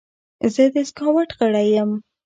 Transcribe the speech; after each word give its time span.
زه 0.53 0.63
د 0.73 0.75
سکاوټ 0.89 1.29
غړی 1.39 1.67
یم. 1.75 1.91